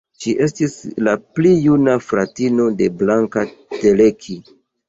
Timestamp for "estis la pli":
0.45-1.51